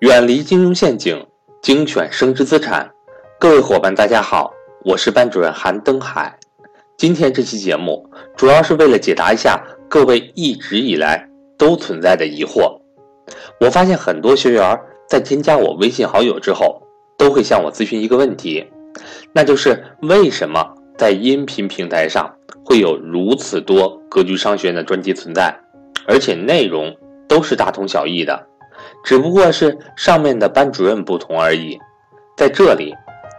[0.00, 1.24] 远离金融陷阱，
[1.62, 2.90] 精选升值资产。
[3.38, 4.52] 各位伙伴，大家好，
[4.84, 6.36] 我是班主任韩登海。
[6.96, 12.76] 今天这期节目主要是为了解答一下各位一直以来都存在的疑惑。
[13.60, 16.82] 我发现很多学员在添加我微信好友之后，
[17.16, 18.66] 都会向我咨询一个问题，
[19.32, 22.34] 那就是为什么在音频平台上
[22.64, 25.56] 会有如此多格局商学院的专辑存在，
[26.08, 26.94] 而且内容
[27.28, 28.48] 都是大同小异的。
[29.04, 31.78] 只不过是上面的班主任不同而已。
[32.36, 32.92] 在这里，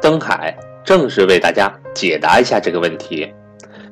[0.00, 3.30] 登海正式为大家解答一下这个问题。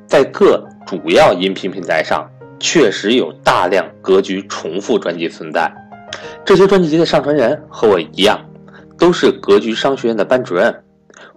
[0.07, 2.25] 在各主要音频平台上，
[2.57, 5.69] 确实有大量格局重复专辑存在。
[6.45, 8.39] 这些专辑的上传人和我一样，
[8.97, 10.73] 都是格局商学院的班主任，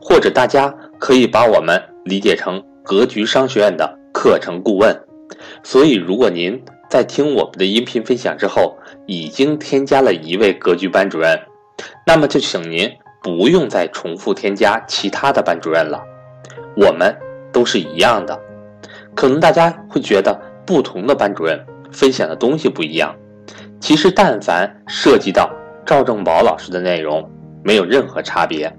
[0.01, 4.97] 或者大家可以把我们理解成格局商学院的课程顾问。
[5.65, 8.77] 所以，如果您在听我们的音频分享之后，
[9.07, 11.41] 已经添加了一位格局班主任，
[12.05, 12.91] 那么就请您
[13.23, 16.03] 不用再重复添加其他的班主任了。
[16.77, 17.17] 我们
[17.53, 18.37] 都是一样的。
[19.15, 23.15] 可能大家会觉得不同的班主任分享的东西不一样，
[23.79, 25.49] 其实但凡涉及到
[25.87, 27.31] 赵正宝老师的内容，
[27.63, 28.71] 没有任何差别。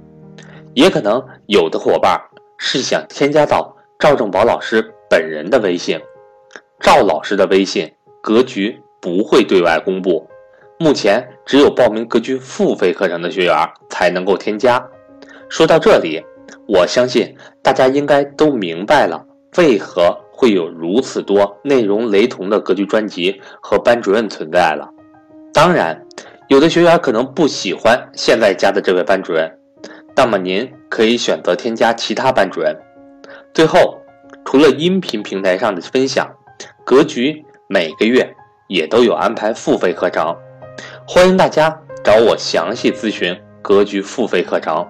[0.73, 2.19] 也可能有的伙伴
[2.57, 5.97] 是想添加到赵正宝老师本人的微信，
[6.81, 7.89] 赵老师的微信。
[8.21, 10.29] 格局不会对外公布，
[10.79, 13.55] 目前只有报名格局付费课程的学员
[13.89, 14.87] 才能够添加。
[15.49, 16.23] 说到这里，
[16.67, 19.25] 我相信大家应该都明白了
[19.57, 24.87] 为何会有如此多内容雷同的格局专辑和班主任存在了。
[25.51, 25.99] 当然，
[26.47, 29.51] 有的学员可能不喜欢现在加的这位班主任，
[30.15, 32.77] 那么您可以选择添加其他班主任。
[33.51, 33.99] 最后，
[34.45, 36.29] 除了音频平台上的分享，
[36.85, 37.43] 格局。
[37.73, 38.35] 每个月
[38.67, 40.35] 也都有安排付费课程，
[41.07, 44.85] 欢迎大家找我详细咨询格局付费课程。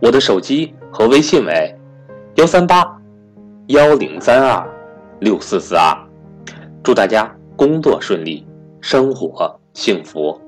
[0.00, 1.78] 我的手机和微信为
[2.36, 2.82] 幺三八
[3.66, 4.66] 幺零三二
[5.20, 5.94] 六四四二。
[6.82, 8.46] 祝大家工作顺利，
[8.80, 10.40] 生活幸福。